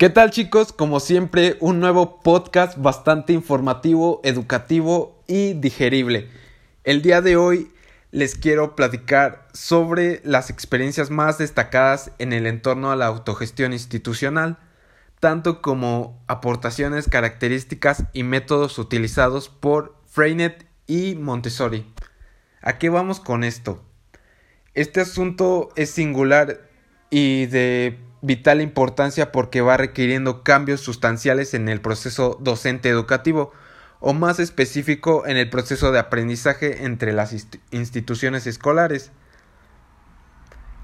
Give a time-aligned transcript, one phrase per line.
[0.00, 0.72] ¿Qué tal chicos?
[0.72, 6.30] Como siempre, un nuevo podcast bastante informativo, educativo y digerible.
[6.84, 7.70] El día de hoy
[8.10, 14.56] les quiero platicar sobre las experiencias más destacadas en el entorno a la autogestión institucional,
[15.20, 21.84] tanto como aportaciones, características y métodos utilizados por Freinet y Montessori.
[22.62, 23.84] ¿A qué vamos con esto?
[24.72, 26.70] Este asunto es singular
[27.10, 33.52] y de vital importancia porque va requiriendo cambios sustanciales en el proceso docente educativo
[34.00, 37.34] o más específico en el proceso de aprendizaje entre las
[37.70, 39.12] instituciones escolares.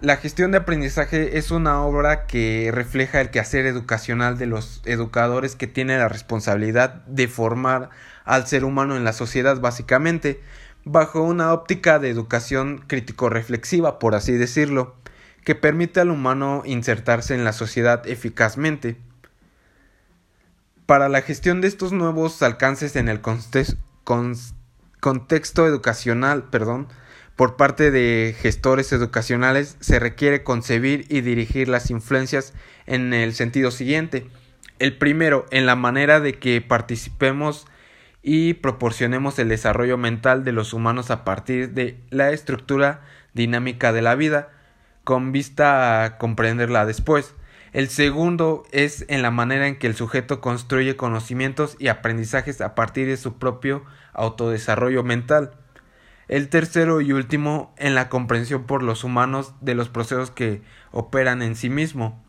[0.00, 5.54] La gestión de aprendizaje es una obra que refleja el quehacer educacional de los educadores
[5.54, 7.90] que tienen la responsabilidad de formar
[8.24, 10.40] al ser humano en la sociedad básicamente,
[10.84, 14.96] bajo una óptica de educación crítico-reflexiva, por así decirlo
[15.44, 18.96] que permite al humano insertarse en la sociedad eficazmente.
[20.86, 23.76] Para la gestión de estos nuevos alcances en el contexto
[25.66, 26.88] educacional, perdón,
[27.36, 32.52] por parte de gestores educacionales se requiere concebir y dirigir las influencias
[32.86, 34.26] en el sentido siguiente.
[34.78, 37.66] El primero, en la manera de que participemos
[38.22, 43.00] y proporcionemos el desarrollo mental de los humanos a partir de la estructura
[43.32, 44.50] dinámica de la vida,
[45.04, 47.34] con vista a comprenderla después.
[47.72, 52.74] El segundo es en la manera en que el sujeto construye conocimientos y aprendizajes a
[52.74, 55.52] partir de su propio autodesarrollo mental.
[56.28, 61.42] El tercero y último en la comprensión por los humanos de los procesos que operan
[61.42, 62.22] en sí mismo.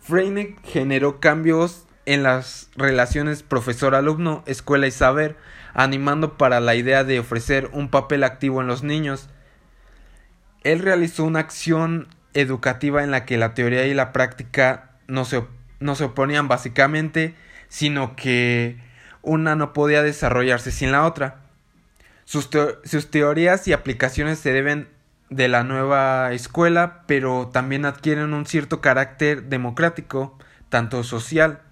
[0.00, 5.36] Freinet generó cambios en las relaciones profesor-alumno, escuela y saber,
[5.74, 9.28] animando para la idea de ofrecer un papel activo en los niños,
[10.64, 15.44] él realizó una acción educativa en la que la teoría y la práctica no se,
[15.80, 17.34] no se oponían básicamente,
[17.68, 18.78] sino que
[19.22, 21.40] una no podía desarrollarse sin la otra.
[22.24, 22.50] Sus,
[22.84, 24.88] sus, teorías y aplicaciones se deben
[25.30, 30.38] de la nueva escuela, pero también adquieren un cierto carácter democrático,
[30.68, 31.62] tanto social,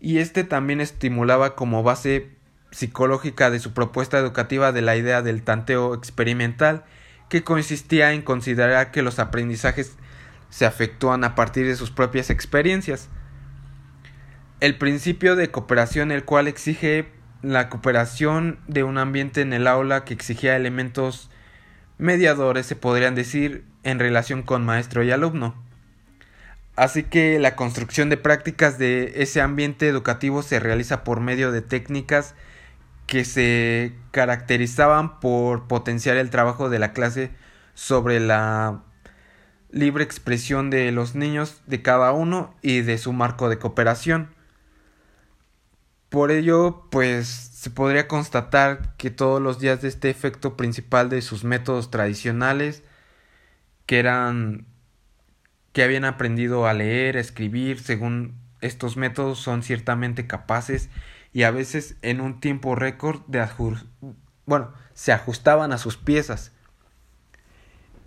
[0.00, 2.30] y este también estimulaba como base
[2.70, 6.84] psicológica de su propuesta educativa de la idea del tanteo experimental
[7.34, 9.96] que consistía en considerar que los aprendizajes
[10.50, 13.08] se afectúan a partir de sus propias experiencias.
[14.60, 17.08] El principio de cooperación, el cual exige
[17.42, 21.28] la cooperación de un ambiente en el aula que exigía elementos
[21.98, 25.60] mediadores, se podrían decir, en relación con maestro y alumno.
[26.76, 31.62] Así que la construcción de prácticas de ese ambiente educativo se realiza por medio de
[31.62, 32.36] técnicas
[33.06, 37.30] que se caracterizaban por potenciar el trabajo de la clase
[37.74, 38.82] sobre la
[39.70, 44.30] libre expresión de los niños de cada uno y de su marco de cooperación.
[46.08, 51.22] Por ello, pues se podría constatar que todos los días de este efecto principal de
[51.22, 52.84] sus métodos tradicionales,
[53.86, 54.66] que eran
[55.72, 60.88] que habían aprendido a leer, a escribir, según estos métodos son ciertamente capaces
[61.34, 63.46] y a veces en un tiempo récord de
[64.46, 66.52] bueno, se ajustaban a sus piezas.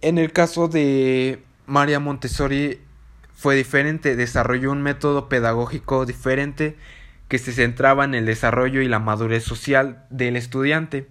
[0.00, 2.80] En el caso de María Montessori
[3.34, 6.78] fue diferente, desarrolló un método pedagógico diferente
[7.28, 11.06] que se centraba en el desarrollo y la madurez social del estudiante,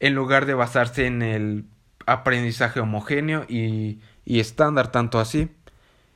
[0.00, 1.64] en lugar de basarse en el
[2.06, 5.48] aprendizaje homogéneo y, y estándar, tanto así,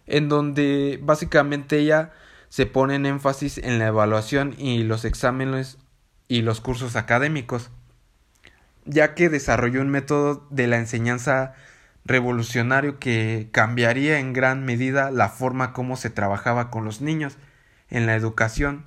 [0.07, 2.11] en donde básicamente ella
[2.49, 5.79] se pone en énfasis en la evaluación y los exámenes
[6.29, 7.71] y los cursos académicos,
[8.85, 11.55] ya que desarrolló un método de la enseñanza
[12.05, 17.37] revolucionario que cambiaría en gran medida la forma como se trabajaba con los niños
[17.91, 18.87] en la educación.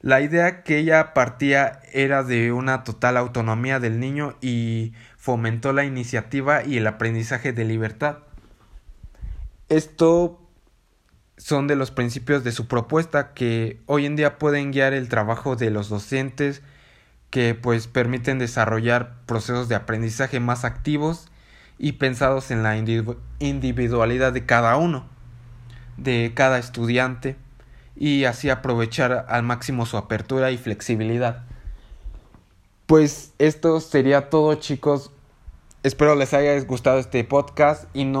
[0.00, 5.84] La idea que ella partía era de una total autonomía del niño y fomentó la
[5.84, 8.18] iniciativa y el aprendizaje de libertad.
[9.68, 10.40] Esto
[11.40, 15.56] son de los principios de su propuesta que hoy en día pueden guiar el trabajo
[15.56, 16.60] de los docentes
[17.30, 21.28] que pues permiten desarrollar procesos de aprendizaje más activos
[21.78, 22.76] y pensados en la
[23.38, 25.06] individualidad de cada uno,
[25.96, 27.36] de cada estudiante
[27.96, 31.44] y así aprovechar al máximo su apertura y flexibilidad.
[32.84, 35.10] Pues esto sería todo chicos.
[35.84, 38.18] Espero les haya gustado este podcast y no